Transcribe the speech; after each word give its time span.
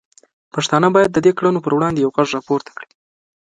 پښتانه 0.53 0.87
باید 0.95 1.09
د 1.13 1.17
دې 1.25 1.31
کړنو 1.37 1.63
پر 1.65 1.71
وړاندې 1.75 1.99
یو 2.03 2.13
غږ 2.17 2.27
راپورته 2.37 2.71
کړي. 2.77 2.91